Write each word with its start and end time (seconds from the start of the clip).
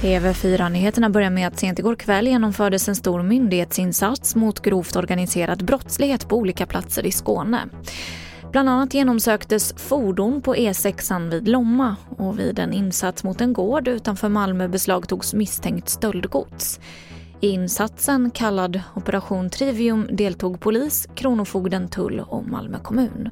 TV4-nyheterna 0.00 1.10
börjar 1.10 1.30
med 1.30 1.48
att 1.48 1.58
sent 1.58 1.78
igår 1.78 1.94
kväll 1.94 2.26
genomfördes 2.26 2.88
en 2.88 2.96
stor 2.96 3.22
myndighetsinsats 3.22 4.34
mot 4.34 4.60
grovt 4.60 4.96
organiserad 4.96 5.64
brottslighet 5.64 6.28
på 6.28 6.36
olika 6.36 6.66
platser 6.66 7.06
i 7.06 7.12
Skåne. 7.12 7.68
Bland 8.52 8.68
annat 8.68 8.94
genomsöktes 8.94 9.74
fordon 9.76 10.42
på 10.42 10.54
E6 10.54 11.30
vid 11.30 11.48
Lomma 11.48 11.96
och 12.18 12.38
vid 12.38 12.58
en 12.58 12.72
insats 12.72 13.24
mot 13.24 13.40
en 13.40 13.52
gård 13.52 13.88
utanför 13.88 14.28
Malmö 14.28 14.68
beslagtogs 14.68 15.34
misstänkt 15.34 15.88
stöldgods. 15.88 16.80
I 17.40 17.48
insatsen 17.48 18.30
kallad 18.30 18.80
Operation 18.94 19.50
Trivium 19.50 20.08
deltog 20.10 20.60
polis, 20.60 21.08
Kronofogden, 21.14 21.88
tull 21.88 22.20
och 22.20 22.48
Malmö 22.48 22.78
kommun. 22.78 23.30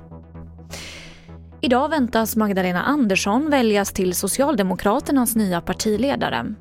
Idag 1.66 1.88
väntas 1.88 2.36
Magdalena 2.36 2.82
Andersson 2.82 3.50
väljas 3.50 3.92
till 3.92 4.14
Socialdemokraternas 4.14 5.36
nya 5.36 5.60
partiledare. 5.60 6.54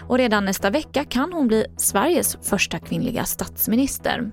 Och 0.00 0.18
redan 0.18 0.44
nästa 0.44 0.70
vecka 0.70 1.04
kan 1.04 1.32
hon 1.32 1.48
bli 1.48 1.66
Sveriges 1.76 2.36
första 2.42 2.78
kvinnliga 2.78 3.24
statsminister. 3.24 4.30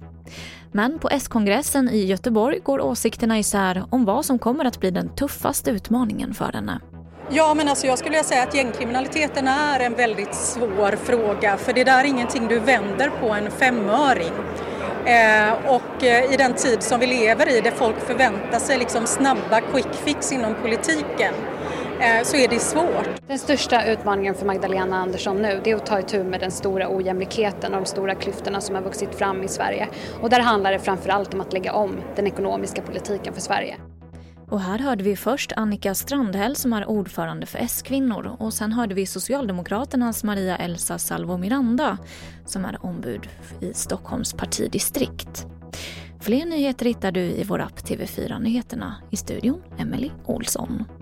Men 0.72 1.00
på 1.00 1.10
S-kongressen 1.10 1.90
i 1.90 2.06
Göteborg 2.06 2.60
går 2.60 2.82
åsikterna 2.82 3.40
isär 3.40 3.84
om 3.90 4.06
vad 4.06 4.26
som 4.26 4.40
kommer 4.40 4.66
att 4.66 4.80
bli 4.80 4.92
den 4.92 5.16
tuffaste 5.16 5.72
utmaningen 5.72 6.34
för 6.34 6.54
henne. 6.54 6.80
Ja, 7.30 7.54
men 7.54 7.68
alltså 7.68 7.88
jag 7.88 8.00
skulle 8.00 8.12
vilja 8.12 8.24
säga 8.24 8.44
att 8.44 8.56
gängkriminaliteten 8.56 9.48
är 9.48 9.80
en 9.80 9.94
väldigt 9.94 10.36
svår 10.36 10.96
fråga 10.96 11.58
för 11.58 11.74
det 11.74 11.84
där 11.84 12.04
är 12.04 12.08
ingenting 12.08 12.48
du 12.48 12.60
vänder 12.60 13.10
på 13.10 13.30
en 13.30 13.52
femöring. 13.52 14.34
Eh, 15.06 15.54
och 15.68 16.04
eh, 16.04 16.34
i 16.34 16.38
den 16.38 16.54
tid 16.54 16.84
som 16.84 17.00
vi 17.00 17.08
lever 17.08 17.58
i 17.58 17.62
där 17.62 17.72
folk 17.72 18.00
förväntar 18.00 18.60
sig 18.60 18.78
liksom 18.78 19.08
snabba 19.08 19.62
quick 19.74 19.94
fix 19.94 20.32
inom 20.32 20.56
politiken 20.62 21.34
eh, 22.00 22.24
så 22.24 22.38
är 22.38 22.48
det 22.48 22.60
svårt. 22.60 23.10
Den 23.28 23.40
största 23.40 23.86
utmaningen 23.86 24.36
för 24.36 24.46
Magdalena 24.46 24.98
Andersson 24.98 25.38
nu 25.38 25.62
det 25.64 25.72
är 25.72 25.76
att 25.76 25.86
ta 25.86 26.00
itu 26.00 26.24
med 26.24 26.40
den 26.40 26.52
stora 26.52 26.96
ojämlikheten 26.96 27.74
och 27.74 27.80
de 27.82 27.86
stora 27.86 28.16
klyftorna 28.16 28.62
som 28.62 28.76
har 28.76 28.82
vuxit 28.82 29.16
fram 29.16 29.44
i 29.44 29.48
Sverige. 29.48 29.88
Och 30.22 30.30
där 30.30 30.40
handlar 30.40 30.72
det 30.72 30.80
framförallt 30.80 31.34
om 31.34 31.42
att 31.42 31.54
lägga 31.54 31.74
om 31.74 31.98
den 32.16 32.28
ekonomiska 32.28 32.82
politiken 32.82 33.34
för 33.34 33.42
Sverige. 33.42 33.78
Och 34.52 34.62
här 34.62 34.80
hörde 34.80 35.04
vi 35.04 35.16
först 35.16 35.52
Annika 35.52 35.96
Strandhäll 35.96 36.56
som 36.56 36.74
är 36.74 36.86
ordförande 36.86 37.46
för 37.46 37.60
S-kvinnor 37.60 38.36
och 38.40 38.54
sen 38.54 38.74
hörde 38.74 38.96
vi 38.96 39.06
Socialdemokraternas 39.06 40.24
Maria 40.24 40.58
Elsa 40.58 40.98
Salvo 40.98 41.38
Miranda 41.38 41.98
som 42.46 42.66
är 42.66 42.86
ombud 42.86 43.28
i 43.62 43.74
Stockholms 43.74 44.34
partidistrikt. 44.34 45.46
Fler 46.20 46.46
nyheter 46.46 46.86
hittar 46.86 47.12
du 47.12 47.22
i 47.22 47.44
vår 47.44 47.60
app 47.60 47.80
TV4 47.80 48.40
Nyheterna. 48.40 48.96
I 49.10 49.16
studion 49.18 49.62
Emily 49.78 50.12
Olsson. 50.26 51.01